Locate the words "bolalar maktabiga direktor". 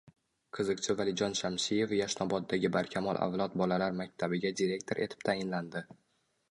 3.63-5.05